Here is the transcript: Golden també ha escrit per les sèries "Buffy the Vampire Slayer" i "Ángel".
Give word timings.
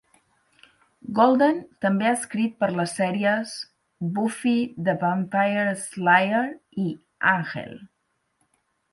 Golden 1.17 1.57
també 1.85 2.05
ha 2.11 2.13
escrit 2.19 2.55
per 2.63 2.69
les 2.79 2.93
sèries 2.99 3.53
"Buffy 4.15 4.53
the 4.87 4.95
Vampire 5.03 5.67
Slayer" 5.83 6.41
i 6.85 6.87
"Ángel". 7.33 7.77